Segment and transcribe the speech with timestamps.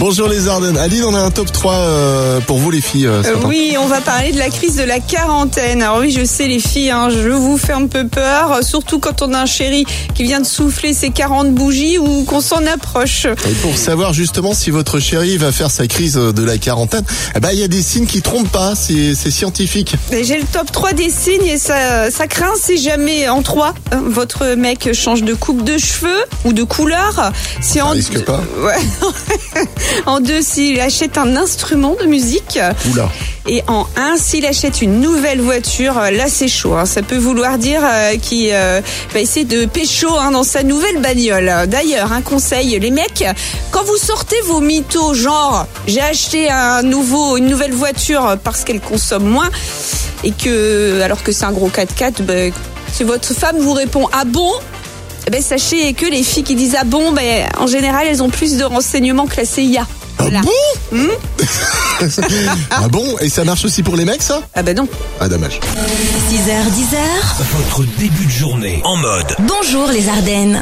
[0.00, 0.78] Bonjour les Ardennes.
[0.78, 3.06] Aline, on a un top 3 euh, pour vous les filles.
[3.06, 3.48] euh, ce Euh, matin.
[3.48, 5.82] oui, on va parler de la crise de la quarantaine.
[5.82, 9.20] Alors oui, je sais les filles, hein, je vous fais un peu peur, surtout quand
[9.20, 9.84] on a un chéri
[10.14, 13.26] qui vient de souffler ses 40 bougies ou qu'on s'en approche.
[13.26, 17.04] Et pour savoir justement si votre chéri va faire sa crise de la quarantaine,
[17.36, 19.96] eh ben, il y a des signes qui trompent pas, c'est c'est scientifique.
[20.10, 23.74] J'ai le top 3 des signes et ça, ça craint si jamais en 3,
[24.06, 27.32] votre mec change de coupe de cheveux ou de couleur.
[27.60, 28.40] Si en risque pas.
[28.60, 28.76] Ouais.
[30.06, 32.58] En 2, s'il achète un instrument de musique.
[32.90, 33.08] Oula.
[33.48, 36.74] Et en 1, s'il achète une nouvelle voiture, euh, là c'est chaud.
[36.74, 36.84] hein.
[36.84, 38.80] Ça peut vouloir dire euh, qu'il euh,
[39.14, 41.50] va essayer de pécho hein, dans sa nouvelle bagnole.
[41.66, 43.24] D'ailleurs, un conseil, les mecs,
[43.70, 48.80] quand vous sortez vos mythos, genre j'ai acheté un nouveau, une nouvelle voiture parce qu'elle
[48.80, 49.48] consomme moins,
[50.22, 52.52] et que alors que c'est un gros 4x4, ben,
[52.92, 54.52] si votre femme vous répond ah bon?
[55.30, 58.56] Ben, sachez que les filles qui disent ah bon, ben, en général, elles ont plus
[58.56, 59.86] de renseignements que la CIA.
[60.18, 60.40] Voilà.
[62.70, 64.88] Ah bon Et ça marche aussi pour les mecs ça Ah ben non.
[65.20, 65.60] Ah dommage.
[65.60, 66.96] 6h, 10h,
[67.56, 70.58] Votre début de journée en mode bonjour les Ardennes.